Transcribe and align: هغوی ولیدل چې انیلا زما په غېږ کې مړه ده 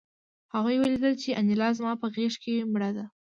هغوی 0.53 0.75
ولیدل 0.79 1.13
چې 1.23 1.29
انیلا 1.39 1.69
زما 1.77 1.93
په 2.01 2.07
غېږ 2.15 2.33
کې 2.43 2.53
مړه 2.73 2.91
ده 2.97 3.05